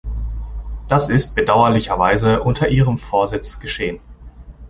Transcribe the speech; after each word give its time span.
Das 0.87 1.09
ist 1.09 1.35
bedauerlicherweise 1.35 2.41
unter 2.41 2.67
Ihrem 2.69 2.97
Vorsitz 2.97 3.59
geschehen. 3.59 3.99